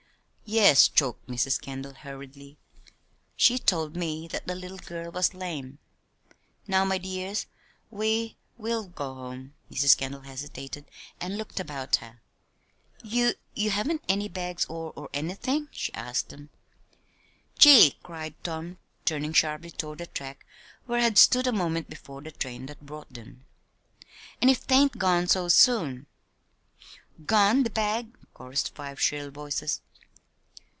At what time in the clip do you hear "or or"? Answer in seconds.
14.65-15.07